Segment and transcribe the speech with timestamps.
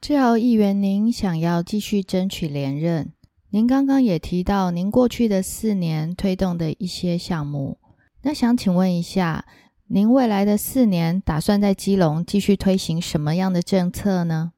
[0.00, 3.12] 志豪议员，您想要继续争取连任？
[3.50, 7.78] 您刚刚也提到您过去的四年推动的一些项目，
[8.22, 9.46] 那想请问一下，
[9.88, 14.54] 您未来的四年打算在基隆继续推行什么样的政策呢？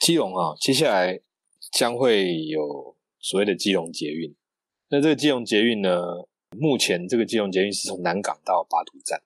[0.00, 1.20] 基隆啊，接下来
[1.70, 4.34] 将会有所谓的基隆捷运。
[4.88, 6.26] 那这个基隆捷运呢，
[6.58, 9.22] 目前这个基隆捷运是从南港到八堵站，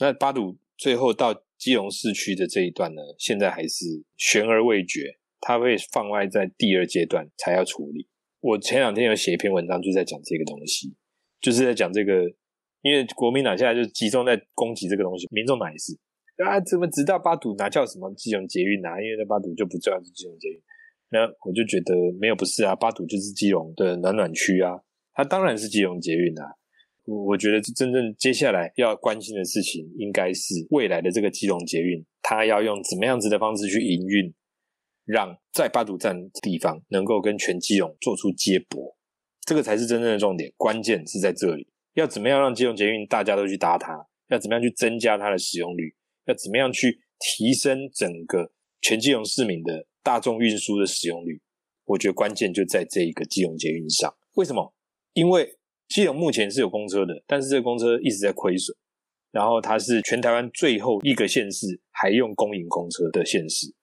[0.00, 3.84] 那八堵最后到基隆市区的这一段呢，现在还是
[4.16, 5.18] 悬而未决。
[5.40, 8.08] 它会放外在第二阶段才要处理。
[8.40, 10.92] 我前两天有写一篇文章，就在讲这个东西，
[11.40, 12.24] 就是在讲这个，
[12.82, 15.96] 因为国民党现在就集中在攻击这个东西，民众党也是
[16.42, 19.00] 啊，怎么直到八堵拿叫什么基隆捷运啊？
[19.00, 20.60] 因为那八堵就不叫是基隆捷运，
[21.10, 24.82] 那我就觉得没有不是啊，八堵就是基隆的暖暖区啊，
[25.14, 26.57] 它当然是基隆捷运啊。
[27.08, 34.34] 我觉得真正接下来要关心的事情，应该是未来的这个基隆捷运，它要用怎么样子的方式去营运。
[35.06, 38.94] 让在八堵站地方能够跟全基隆做出接驳，
[39.46, 41.66] 这个才是真正的重点，关键是在这里。
[41.94, 44.06] 要怎么样让基隆捷运大家都去搭它？
[44.28, 45.94] 要怎么样去增加它的使用率？
[46.26, 51.40] 要怎么样去提升整个全基隆市民的大众运输的使用率？
[51.86, 54.14] 我觉得关键就在这一个基隆捷运上。
[54.34, 54.74] 为什么？
[55.14, 55.57] 因为
[55.88, 58.76] 基隆目前是有公车的，但是这个公车一直在亏损，
[59.32, 63.74] 然后它是全台湾最后一个县市还用公营公车的县市。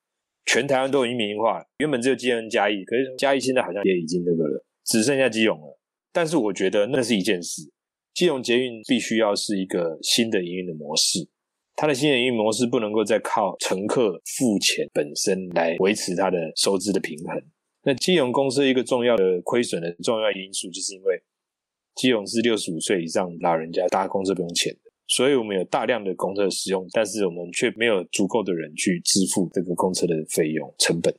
[0.45, 5.79] 全台湾都已经民营化了，原本只有基隆嘉义，可是嘉义现在好像也已经那个了，只剩下基隆了。
[6.13, 7.63] 但是我觉得那是一件事，
[8.13, 11.27] 基隆捷运必须要是一个新的营运的模式，
[11.75, 17.41] 它的新的营运模式不能够再靠乘客付钱本身来维持它的收支的平衡。
[17.81, 21.19] 那基隆公司一个重要的亏损的重要因素，就是因为
[21.95, 24.79] 基隆是六十五岁以上老人家搭公车不用钱的。
[25.07, 31.15] 所以我们有大量的公车使用，但是我们却没有足够的人去支付这个公车的费用成本，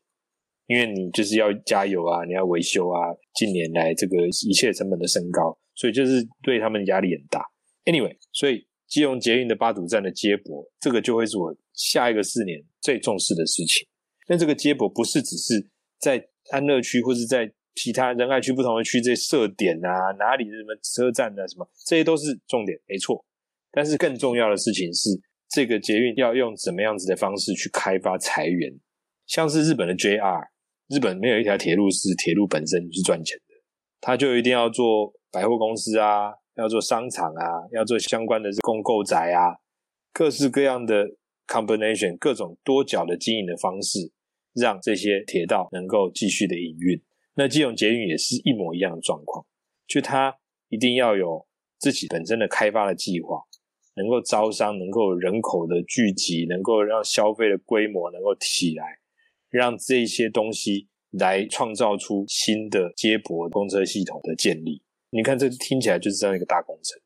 [0.67, 7.45] 因为你就是要加油啊，你要维修啊，近年来这个一切成本的升高，所以就是对他们压力很大。
[7.85, 13.87] Anyway，所以基隆捷运的八堵站的接驳，这个就会是我下一个四年最重视的事情。
[14.27, 15.71] 但这个接驳不是只是
[16.01, 23.25] 在安乐区或是在其他仁爱区不同的区这些设点啊，哪里什么车站啊，什么这些都是重点，没错。
[23.71, 25.11] 但是更重要的事情是，
[25.51, 28.81] 这个捷运要用怎么样子的方式去开发财源？
[29.27, 30.49] 像是日本的 JR，
[30.89, 33.55] 日本没有一条铁路是铁路本身就是赚钱的，
[34.01, 39.59] 他就一定要做百货公司啊，要做商场啊，要做相关的公购宅啊，
[40.15, 41.05] 各式各样的
[41.47, 44.11] combination，各种多角的经营的方式，
[44.55, 47.03] 让这些铁道能够继续的营运。
[47.37, 49.47] 那基隆捷运也是一模一样的状况，
[49.87, 50.37] 就它
[50.69, 51.47] 一定要有
[51.79, 53.43] 自己本身的开发的计划。
[53.99, 58.99] 能够招商，能够人口的聚集，能够让消费的规模能够起来，
[59.49, 64.83] 让这些东西来创造出新的接驳公车系统的建立。
[65.09, 67.01] 你看，这听起来就是这样一个大工程。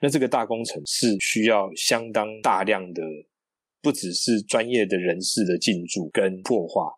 [0.00, 3.02] 那这个大工程是需要相当大量的，
[3.82, 6.92] 不只是专业的人士的进驻跟破化，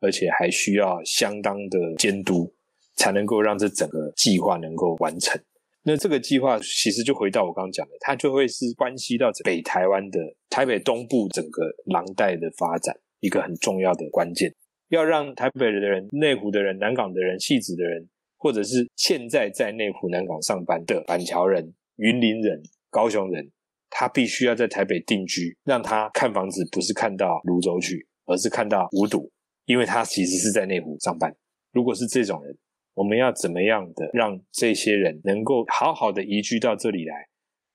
[0.00, 2.52] 而且还需要相当的监督，
[2.96, 5.40] 才能够让这整个计划能够完成。
[5.82, 10.18] 那这个计划其实就回到我刚刚讲的，它就会是关系到北台湾的
[10.50, 14.52] 台北东部整个廊带的发展一个很重要的关键。
[14.88, 23.50] 要让台北的人、内湖的人、南港的人、戏子的人，或者是现在在内湖、南港上班的板桥人、云林人、高雄人，
[23.90, 29.30] 他必须要在台北定居，让他看房子不是看到泸州去，而是看到五堵，
[29.66, 31.36] 因为他其实是在内湖上班。
[31.72, 32.56] 如果是这种人。
[32.96, 37.14] 我们要怎么样的让这些人能够好好的移居到这里来，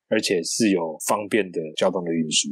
[0.10, 2.50] 而且是有方便的交通的运输？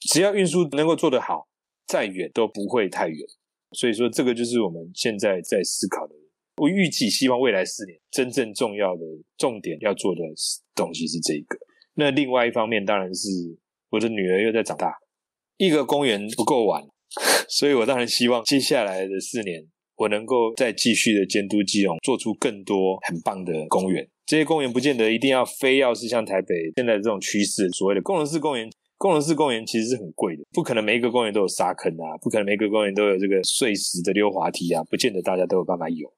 [0.00, 1.48] 只要运输能够做得好，
[1.86, 3.18] 再远都不会太远。
[3.72, 6.14] 所以说，这个就是我们现在在思考的。
[6.56, 9.02] 我预计希望未来四年真正重要的
[9.38, 10.20] 重点要做的
[10.74, 11.56] 东西是这一个。
[11.94, 13.30] 那另外一方面，当然是
[13.88, 14.92] 我的女儿又在长大，
[15.56, 16.86] 一个公园不够玩，
[17.48, 19.66] 所以我当然希望接下来的四年。
[19.96, 24.04] 我能够再继续的监督基隆，做出更多很棒的公园。
[24.26, 28.68] 这些公园不见得一定要非要是像台北现在这种趋势，所谓的功能式公园。
[28.96, 36.12] 功能式公园其实是很贵的，不可能每一个公园都有沙坑啊，不可能每一个公园都有这个碎石的溜滑梯啊，不见得大家都有办法有。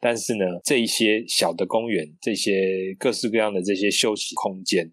[0.00, 4.90] 但是呢，这一些小的公园，这些各式各样的这些休息空间，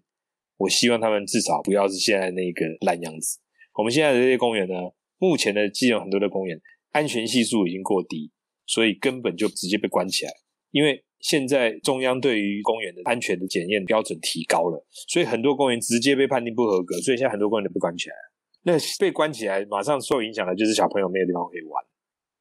[0.58, 3.38] 我希望他们至少不要是现在那个烂样子。
[3.74, 4.74] 我们现在的这些公园呢，
[5.18, 6.60] 目前的基隆很多的公园。
[6.92, 8.30] 安全系数已经过低，
[8.64, 10.32] 所以根本就直接被关起来。
[10.70, 16.96] 因为现在中央对于公园的安全的检验标准提高了，所以很多公园直接被判定不合格。
[17.02, 18.14] 所以现在很多公园都被关起来。
[18.62, 21.84] 那被关起来，马上受影响的就是小朋友没有地方可以玩。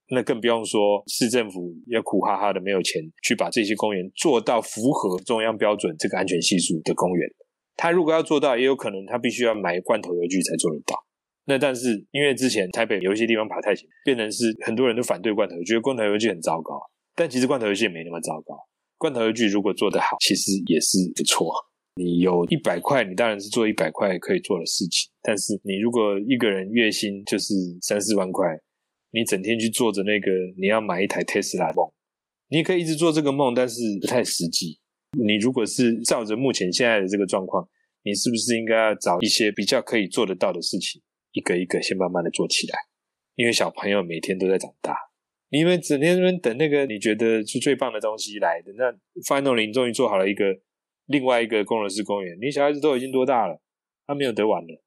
[0.08, 7.30] 那更不用说市政府要苦哈哈的没有钱去把这些公园做到符合中央标准这个安全系数的公园。
[7.76, 11.05] 他如果要做到，也有可能他必须要买罐头油具才做得到。
[11.46, 16.80] 那但是因为之前台北有一些地方爬太险，变成是很多人都反对罐头，觉得罐头游戏很糟糕。
[17.16, 18.58] 但其实罐头游戏也没那么糟糕。
[18.98, 21.48] 罐头游戏如果做得好，其实也是不错。
[21.98, 25.10] 你有一百块，你当然是做一百块可以做的事情。
[25.22, 28.48] 但是你如果一个人月薪就是三四万块，
[29.12, 31.90] 你整天去做着那个你要买一台特斯拉梦，
[32.50, 34.80] 你可以一直做这个梦，但是不太实际。
[35.18, 37.66] 你如果是照着目前现在的这个状况，
[38.04, 41.02] 你是不是应该要找一些比较可以做得到的事情，
[41.36, 42.78] 一个一个先慢慢的做起来？
[43.36, 44.96] 因为小朋友每天都在长大。
[45.50, 48.92] 你们整天那边等那个你觉得是最棒的东西来的，那
[49.22, 50.46] Final 林终于做好了一个
[51.08, 52.38] 另外一个工人式公园。
[52.42, 53.62] 你小孩子都已经多大了？
[54.08, 54.82] 他没有得玩了。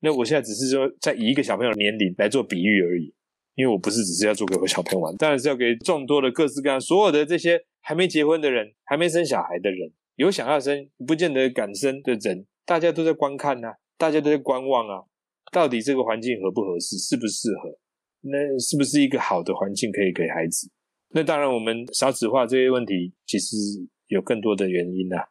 [0.00, 3.14] 那我现在只是说在以一个小朋友的年龄来做比喻而已，
[3.54, 15.04] 因为我不是只是要做给我小朋友玩，当然是要给众多的各式各样所有的这些还没结婚的人、还没生小孩的人、有想要生不见得敢生的人，大家都在观看呐，大家都在观望啊，
[15.52, 17.78] 到底这个环境合不合适，适不适合？
[18.20, 20.70] 那是不是一个好的环境可以给孩子？
[21.10, 23.56] 那当然，我们少子化这些问题其实
[24.08, 25.28] 有更多的原因啊。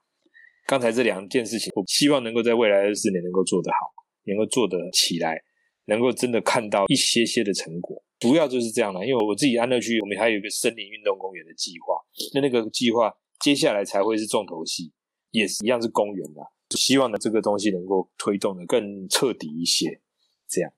[0.65, 3.77] 刚才这两件事情，我希望能够在未来的四年能够做得好，
[4.25, 5.37] 能够做得起来，
[5.85, 8.03] 能够真的看到一些些的成果。
[8.19, 11.95] 主要就是这样了，因为我自己安乐区，我们还有一个森林运动公园的计划。
[12.33, 14.91] 那那个计划接下来才会是重头戏，
[15.31, 16.43] 也是一样是公园啦。
[16.71, 20.01] 希望呢，这个东西能够推动的更彻底一些，
[20.47, 20.71] 这样。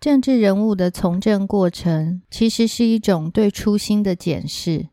[0.00, 4.88] 政治人物的从政过程，其实是一种对初心的检视。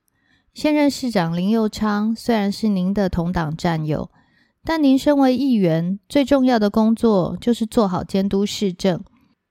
[0.54, 4.10] 现任市长林佑昌虽然是您的同党战友，
[4.64, 9.04] 但您身为议员，最重要的工作就是做好监督市政。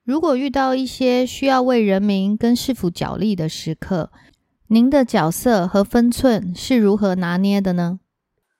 [0.03, 4.11] 如果遇到一些需要为人民跟市府角力的时刻，
[4.67, 7.99] 您的角色和分寸是如何拿捏的呢？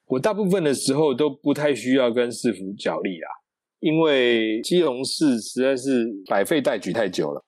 [0.06, 3.45] 我大部分的时候都不太需要跟市府角力啊。
[3.80, 7.44] 因为基隆市实在是百废待举太久了，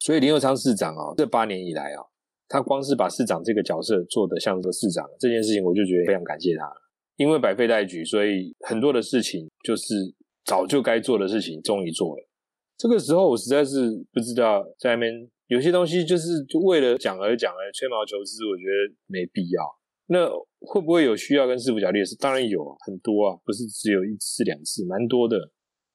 [0.00, 2.02] 所以林佑昌市长啊，这八年以来啊，
[2.48, 6.70] 他光是把市长这个角色做得像个市长这件事情，我就觉得非常感谢他。
[7.16, 10.14] 因为百废待举，所以很多的事情就是
[10.44, 12.28] 早就该做的事情，终于做了。
[12.76, 19.62] 这个时候我实在是不知道在那边有些东西就是为了讲而讲而吹毛求疵，我觉得没必要。
[20.06, 20.28] 那
[20.60, 22.16] 会不会有需要跟市府角力的事？
[22.16, 25.36] 当然有，很多啊，不是只有一次两次，蛮多的。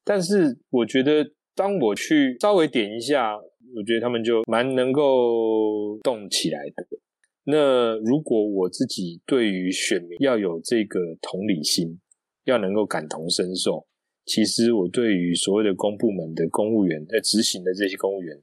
[0.06, 6.86] 但是我觉得，当我去稍微点一下，我觉得他们就蛮能够动起来的。
[7.46, 12.00] 那如果我自己对于选民要有这个同理心，
[12.46, 13.86] 要能够感同身受，
[14.26, 18.38] 其实我对于所谓的公部门的公务员在执行的这些公务员，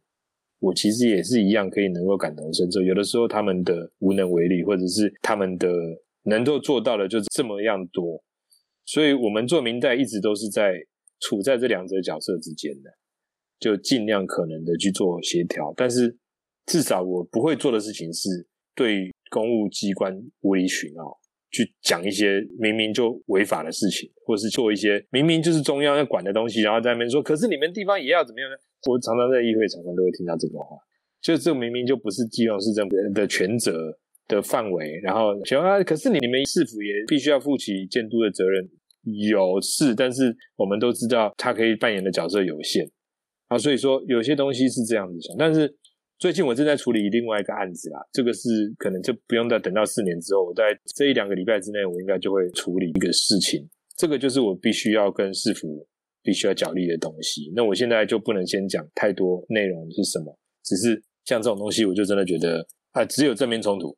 [0.58, 2.80] 我其实也是一样可以能够感同身受。
[2.80, 5.68] 有的时候他们的无能为力，或者是他们的
[6.22, 8.22] 能够做到的就这么样多，
[8.86, 10.86] 所以我们做明代一直都是在。
[11.20, 12.90] 处在这两者角色之间的，
[13.58, 15.72] 就尽量可能的去做协调。
[15.76, 16.16] 但是
[16.66, 18.28] 至少我不会做的事情是
[18.74, 21.18] 对公务机关无理取闹，
[21.50, 28.56] 去讲一些明明就违法的事情，或是做一些明明就是中央要管的东西，然后在那边说，可是你们地方也要怎么样呢？
[28.88, 30.76] 我常常在议会常常都会听到这个话，
[31.20, 38.70] 就这明明就不是基隆市政府的权责的范围，然后说啊，可是你们市府也必须要负起监督的责任。
[39.02, 42.88] 有是，但是我们都知道他可以扮演的角色有限
[43.48, 45.36] 啊，所以说有些东西是这样子想。
[45.38, 45.74] 但是
[46.18, 50.64] 最近我正在处理另外一个案子啦，这个是可能就不用再等到四年之后，我在
[50.94, 53.66] 这一两个礼拜之内，我应该就会处理一个事情。
[53.96, 55.86] 这个就是我必须要跟市府
[56.22, 57.50] 必须要角力的东西。
[57.56, 63.96] 那我现在就不能先讲太多内容是什么，只是像这种东西，我就真的觉得啊，只有正面冲突。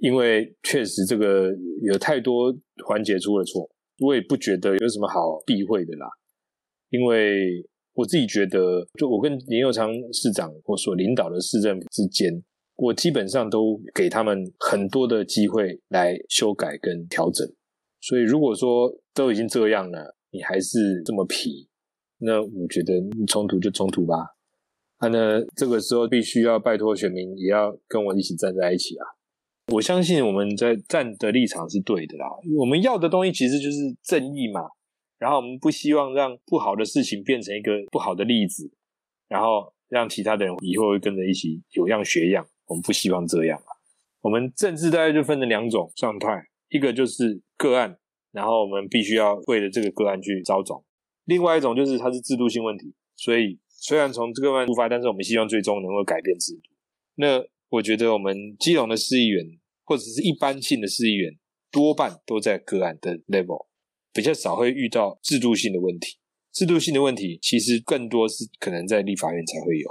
[0.00, 1.50] 因为确实这个
[1.82, 2.54] 有太多
[2.86, 6.06] 环节出了错，我也不觉得有什么好避讳的啦。
[6.90, 12.42] 因为我自己觉得，就我跟林佑昌市长或所领导的市政府之间，
[12.76, 17.46] 我基本上都给他们很多的机会来修改跟调整。
[18.00, 21.68] 所以如果说都已经这样了，你还是这么皮，
[22.18, 22.94] 那我觉得
[23.26, 24.16] 冲突就冲突吧。
[24.98, 29.06] 啊，那这个时候必须要拜托选民，也要跟我一起站在一起啊。
[29.68, 32.26] 我相信我们在站的立场是对的啦。
[32.58, 34.62] 我们要的东西其实就是正义嘛。
[35.18, 38.72] 然后我们不希望让不好的事情变成一个不好的例子，
[39.28, 42.44] 然后让其他的人以后会跟着一起有样学样。
[42.66, 43.70] 我们不希望这样啊。
[44.20, 47.96] 我们政治大概就分成两种状态，一个就是个案，
[48.32, 50.82] 然后我们必须要为了这个个案去招总；
[51.26, 56.62] 另外一种就是它是制度性问题，所以虽然从这个案出发，但是我们希望最终能够改变制度。
[57.14, 57.38] 那
[57.72, 59.46] 我觉得我们基隆的市议员
[59.84, 61.32] 或者是一般性的市议员，
[61.70, 63.66] 多半都在个案的 level，
[64.12, 66.18] 比较少会遇到制度性的问题。
[66.52, 69.88] 制度性的问题其实更多是可能在立法院才会有，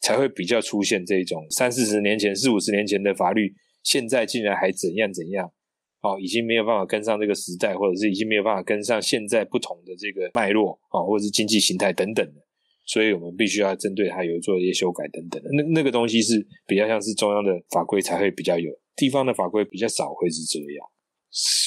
[0.00, 5.52] 才会比较出现这种三四十年前、四五十年前的法律，现在竟然还怎样怎样，
[6.00, 12.40] 哦，已经没有办法跟上这个时代，或者是已经没有办法跟上现在不同的这个脉络啊，或者是经济形态等等的，
[12.90, 15.48] 所以我们必须要针对它有做一些修改等等的。
[15.52, 20.88] 那那个东西是比较像是中央的法规才会比较有，地方的法规比较少会是这样。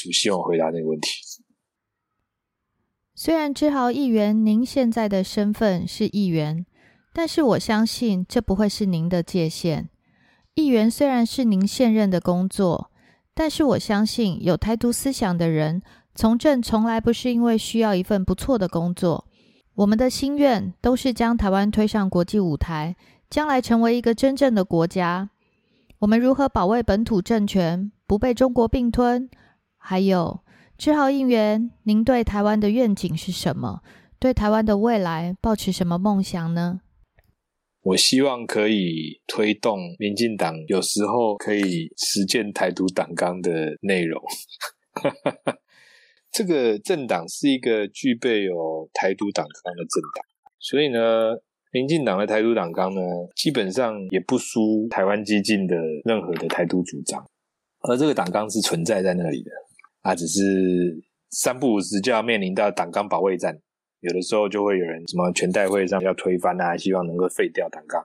[0.05, 1.09] 我希望回答那个问题。
[3.15, 6.65] 虽然志豪议员，您现在的身份是议员，
[7.13, 9.89] 但是我相信这不会是您的界限。
[10.55, 12.91] 议员虽然是您现任的工作，
[13.33, 15.81] 但是我相信有台独思想的人
[16.13, 19.25] 从政，从来不是因为需要一份不错的工作。
[19.75, 22.95] 我们的心愿都是将台湾推上国际舞台，
[23.29, 25.31] 将来成为一个真正的国家。
[25.99, 29.29] 我们如何保卫本土政权不被中国并吞？
[29.77, 30.41] 还有。
[30.77, 33.81] 志豪应援，您对台湾的愿景是什么？
[34.19, 36.81] 对台湾的未来抱持什么梦想呢？
[37.81, 44.21] 我希望可以推动民进党，有时候可以实践台独党纲的内容。
[46.33, 50.25] 这个政党是一个具备有台独党纲的政党，
[50.59, 51.37] 所以呢，
[51.71, 53.01] 民进党的台独党纲呢，
[53.35, 55.75] 基本上也不输台湾激进的
[56.05, 57.23] 任何的台独主张，
[57.87, 59.51] 而这个党纲是存在在那里的。
[60.01, 60.41] 啊，只是
[61.29, 63.55] 三不五时就要面临到党纲保卫战，
[64.01, 68.03] 有的时候就会有人什么全代会上要推翻啊，希望能够废掉党纲，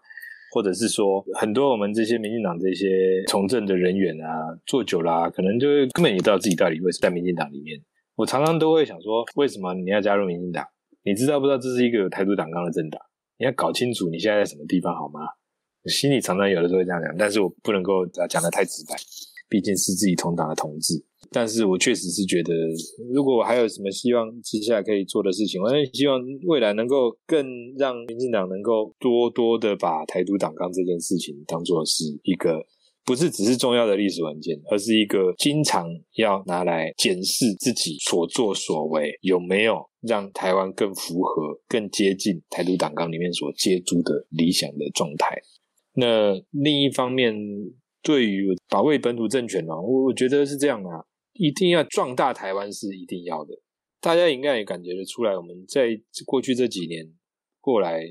[0.52, 7.80] 或者是说很多我们这些民进党这些从政的人员啊，做久了，可能就根本也不知道自己到底为什么在民进党里面。
[8.18, 10.66] 我常常都会想说，为什么你要加入民进党？
[11.04, 13.00] 你知道不知道这是一个有台独党纲的政党？
[13.38, 15.20] 你要搞清楚你现在在什么地方好吗？
[15.86, 18.96] 心里常常有的时候会这样讲，但是我不能够讲的太直白，
[19.48, 20.94] 毕竟是自己同党的同志。
[21.30, 22.52] 但是我确实是觉得，
[23.14, 27.46] 如果我还有什么希望接下来可以做的事情，我也希望未来能够更
[27.76, 32.58] 让民进党能够多多的把台独党纲这件事情当做是一个
[33.08, 45.34] 不是只是重要的历史文件，而是一个经常要拿来检视自己所作所为有没有让台湾更符合、更接近台独党纲里面所接住的理想的状态。
[45.94, 47.34] 那另一方面，
[48.02, 51.02] 对于保卫本土政权呢，我我觉得是这样啊。
[51.32, 53.54] 一定要壮大台湾是一定要的，
[54.02, 55.34] 大家应该也感觉得出来。
[55.34, 57.10] 我们在过去这几年
[57.58, 58.02] 过来，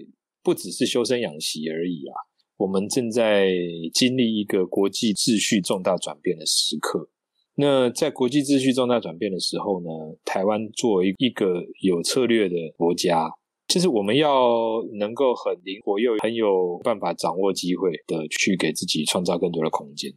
[0.42, 2.16] 不只是修身养息而已啊，
[2.58, 3.50] 我们正在
[3.94, 7.10] 经历一个国际秩序重大转变的时刻。
[7.56, 9.88] 那在国际秩序重大转变的时候呢，
[10.26, 13.30] 台湾作为一个有策略的国家，
[13.68, 20.12] 就是我们要能够很灵活又很有办法掌握机会的去给自己创造更多的空间。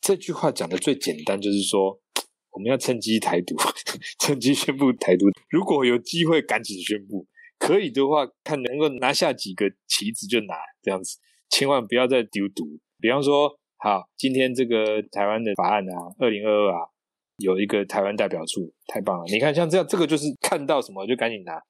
[0.00, 2.00] 这句话讲的最简单，就是说。
[2.52, 3.54] 我们要趁机台独，
[4.18, 5.26] 趁机宣布台独。
[5.50, 7.24] 如果有机会，赶紧宣布。
[7.60, 11.16] 可以的话，看能够拿下几个旗子就拿，这样子。
[11.50, 12.64] 千万不要再丢毒。
[12.98, 16.88] 比方说，好，今天这个台湾的法案啊，二零二二啊，
[17.36, 19.24] 有一个台湾代表处，太棒了。
[19.26, 21.60] 你看，像这样，这个就是看到什么就赶紧拿。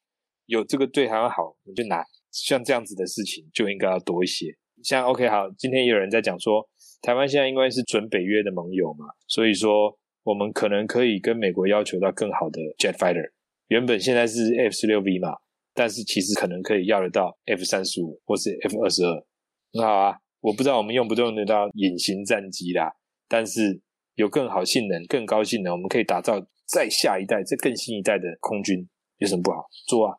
[0.47, 2.05] 有这个对台湾好，你就拿。
[2.31, 4.47] 像这样子的事情就应该要多一些。
[4.85, 6.69] 像 OK，好，今天也有人在讲说，
[7.03, 9.99] 台湾现在应该是准北约的盟友嘛，所以说。
[10.23, 13.33] 我们可能可以跟美国要求到更好的 jet fighter，
[13.69, 15.31] 原本现在是 F 十六 V 嘛，
[15.73, 19.27] 但是其实可能可以要得到 F 三十五或是 F 二十二，
[19.73, 20.17] 很好啊。
[20.41, 22.91] 我不知道我们用不用得到隐形战机啦，
[23.29, 23.81] 但是
[24.15, 30.17] 有更好性能、更高性能，我们可以打造再下一代、这更新一代的空军，有什么不好做啊？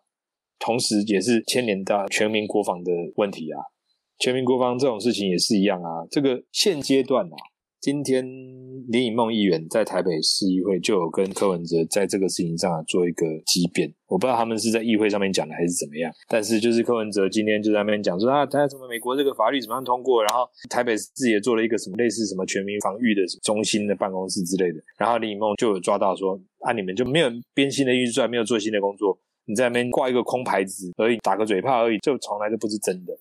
[0.60, 3.60] 同时也是牵连到全民国防的问题啊。
[4.20, 6.06] 全民国防这种事情也是一样啊。
[6.12, 7.36] 这个现阶段啊。
[7.82, 8.24] 今天
[8.90, 33.14] 林颖梦议员在台北市议会就有跟柯文哲在这个事情上做一个激辩，我不知道他们是在议会上面讲的还是怎么样，但是就是柯文哲今天就在那边讲说啊，他什么美国这个法律怎么样通过，然后台北市也做了一个什么类似什么全民防御的中心的办公室之类的，然后林颖梦就有抓到说啊，你们就没有编新的预算，没有做新的工作，你在那边挂一个空牌子而已，打个嘴炮而已，就从来都不是真的。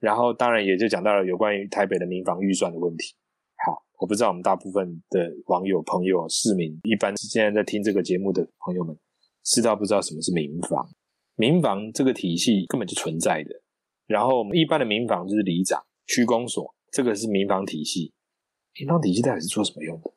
[0.00, 3.14] 然后当然也就讲到了有关于台北的民防预算的问题。
[3.64, 8.96] 好我不知道我们大部分的网友、朋友、市民，一般现在在听这个节目的朋友们，
[9.44, 10.88] 知道不知道什么是民防？
[11.36, 13.50] 民防这个体系根本就存在的。
[14.06, 18.12] 然后我们一般的民防就是里长、区公所，这个是民防体系。
[18.78, 20.10] 民防体系到底是做什么用的？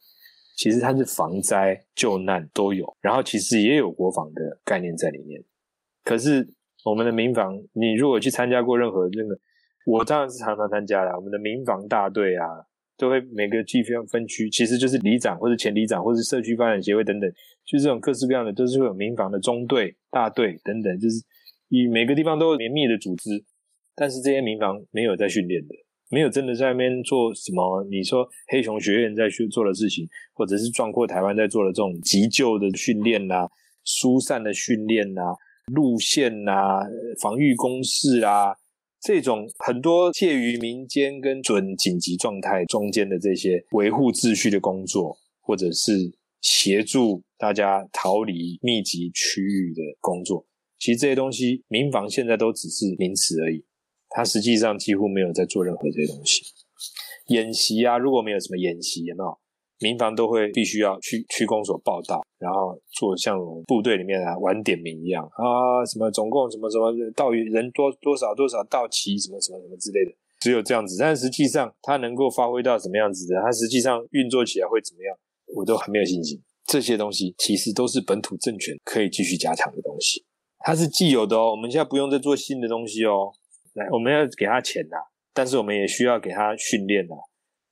[0.57, 5.43] 其实它是防灾救难都有，然后其实也有国防的概念在里面。
[6.03, 6.47] 可是
[6.83, 9.37] 我们的民防，你如果去参加过任何那个，
[9.85, 11.15] 我当然是常常参加了。
[11.15, 12.47] 我们的民防大队啊，
[12.97, 17.29] 都会每个地方分区，其实就是里长或者前里长或者社区发展协会等等，
[17.65, 21.21] 就这种各式各样的，都是会有民防的中队、大队等等，就是
[21.69, 23.43] 以每个地方都有绵密的组织，
[23.95, 25.75] 但是这些民防没有在训练的，
[26.09, 27.83] 没有真的在那边做什么。
[27.91, 33.47] 你说黑熊学院在去做的事情，或者是壮阔台湾在做的这种急救的训练呐、
[33.83, 35.21] 疏散的训练呐。
[35.73, 36.83] 路线呐，
[37.19, 38.53] 防御工事啊，
[39.05, 50.47] 这种很多介于民间跟准紧急状态中间的这些维护秩序的工作，或者是协助大家逃离密集区域的工作，
[50.79, 53.63] 其实这些东西民防现在都只是名词而已，
[54.09, 56.41] 它实际上几乎没有在做任何这些东西。
[57.27, 59.37] 演习啊，如果没有什么演习，有没有？
[59.79, 70.95] 民防都会必须要去区公所报道，然后做像部队里面啊晚点名一样啊，什么总共什么什么到人多多少多少到齐什么什么什么之类的，只有这样子。
[70.99, 75.17] 但实际上它能够发挥到什么样子的，它实际上运作起来会怎么样，
[75.55, 76.41] 我都很没有信心。
[76.65, 80.25] 这些东西其实都是本土政权可以继续加强的东西，
[80.59, 81.51] 它是既有的哦。
[81.51, 83.31] 我们现在不用再做新的东西哦。
[83.73, 84.95] 来，我们要给他钱呐，
[85.33, 87.13] 但是我们也需要给他训练呐。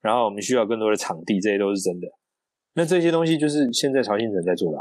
[0.03, 2.07] 然后我们需要更多的场地，这些都是真的。
[2.73, 4.77] 那这些东西就是现在曹新成在做的，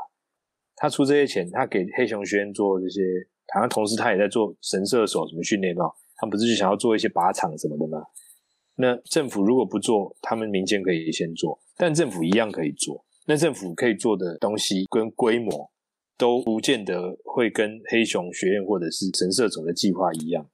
[0.75, 3.01] 他出这些钱，他给黑熊学院做这些，
[3.55, 8.03] 好像同时他也在做神射手什么训练嘛，他不是就想要做一些靶场什么的吗？
[8.75, 13.05] 那政府如果不做，他们民间可以先做，但政府一样可以做。
[13.27, 15.71] 那政府可以做的东西跟规模，
[16.19, 20.51] 都不见得会跟黑熊学院或者是神射手的计划一样。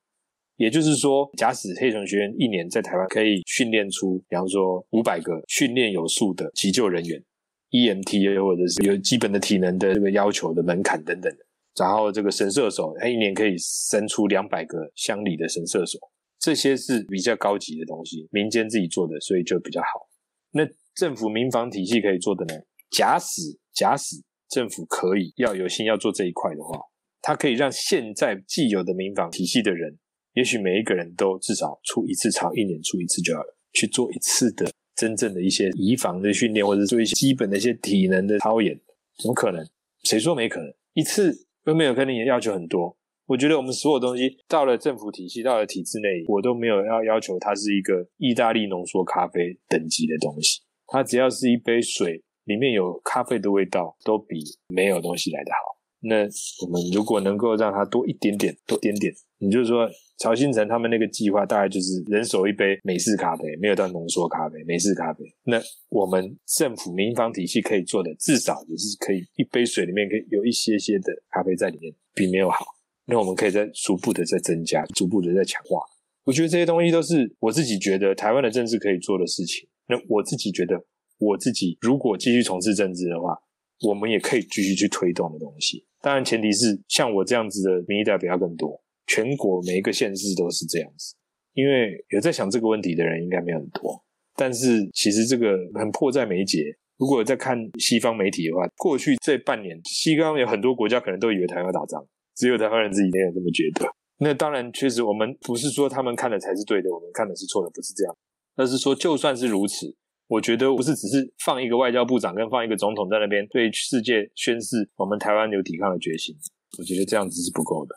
[0.59, 7.23] 也就是说，假使黑熊学院一年在台湾可以训练出，比方说五百个训练有素的急救人员
[7.71, 11.33] ，EMT 或者是有基本的体能的这个要求的门槛等等，
[11.79, 15.97] 然后这个神射手，他一年可以生出两百个乡里的神射手，
[16.41, 20.09] 这些是比较高级的东西，民间自己做的，所以就比较好。
[20.51, 20.67] 那
[20.97, 22.61] 政府民防体系可以做的呢？
[22.91, 23.43] 假使
[23.73, 24.17] 假使
[24.49, 26.81] 政府可以要有心要做这一块的话，
[27.23, 29.97] 它可以让现在既有的民防体系的人。
[30.39, 38.81] 也许每一个人都至少出一次场，一年出一次就好了，去做一次的真正的一些移防的训练，或者做一些基本的一些体能的操演，
[39.21, 39.67] 怎么可能？
[40.05, 40.73] 谁说没可能？
[40.95, 42.97] 一次都没有跟你，要求很多。
[43.27, 50.61] 我觉得我们所有东西到了政府体系，到了体制内，我都没有要要求它是一个意大利浓缩咖啡等级的东西。
[50.87, 55.78] 它只要是一杯水，里面有咖啡的味道，都比没有东西来得好。
[56.01, 56.17] 那
[56.65, 59.89] 我们如果能够让它多一点点，多一点点，你就是说。
[60.21, 65.25] 曹新成他们那个计划大概就是人手一杯美式咖啡，没有到浓缩咖啡，美式咖啡。
[65.45, 72.67] 那我们政府民防体系可以做的，至少也是可以一杯水里面可以有一些些的咖啡在里面，比没有好。
[73.07, 75.79] 那我们可以在逐步的在增加，逐步的在强化。
[76.25, 79.69] 我觉得这些东西都是我自己觉得台湾的政治可以做的事情。
[79.87, 80.83] 那我自己觉得，
[81.19, 83.39] 我自己如果继续从事政治的话，
[83.83, 85.85] 我们也可以继续去推动的东西。
[86.01, 88.81] 当然，前提是像我这样子的民意代表要更多。
[89.07, 91.15] 全国每一个县市都是这样子，
[91.55, 94.05] 因为有在想这个问题的人应该没有很多。
[94.37, 96.77] 但是其实这个很迫在眉睫。
[96.99, 102.05] 如果在看西方媒体的话，过去这半年，西方有很多国家可能都以为台湾要打仗，
[102.37, 103.87] 只有台湾人自己没有这么觉得。
[104.19, 108.17] 那当然，确实我们不是说他们看的才是对的，我们看的是错的，不是这样。
[108.57, 109.95] 而是说，就算是如此，
[110.29, 116.37] 我觉得不是只是放一个外交部长跟放一个总统在那边对世界宣示我们台湾有抵抗的决心，
[116.79, 117.95] 我觉得这样子是不够的。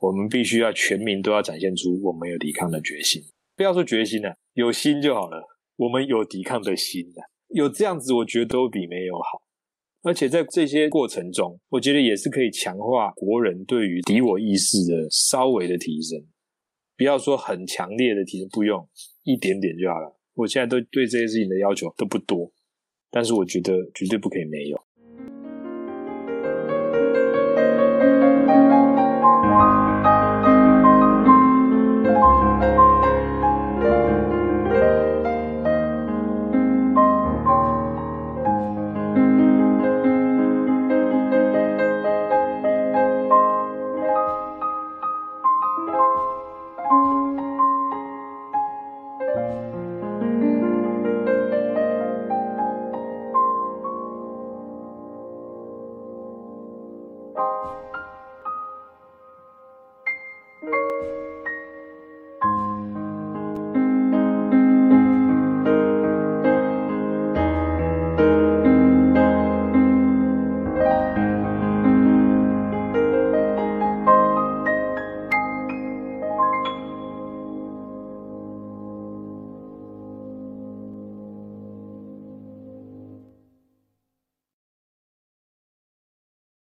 [0.00, 3.22] 我们必须要全民都要展现出我们有抵抗的决心，
[3.56, 5.40] 不要说决心了，有心就好了。
[5.76, 9.42] 我们有抵抗的心的，有这样子，我觉得都比没有好。
[10.02, 16.26] 而且在这些过程中，我觉得也是可以强化国人对于敌我意识的稍微的提升。
[16.96, 18.88] 不要说很强烈的提升，不用
[19.22, 20.18] 一点点就好了。
[20.34, 22.52] 我现在都对这些事情的要求都不多，
[23.10, 24.84] 但是我觉得绝对不可以没有。